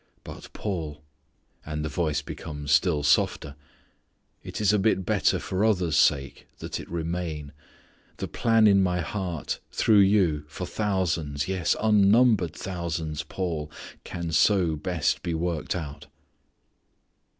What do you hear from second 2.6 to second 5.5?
still softer "it is a bit better